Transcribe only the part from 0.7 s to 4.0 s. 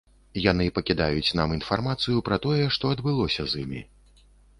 пакідаюць нам інфармацыю пра тое, што адбылося з імі.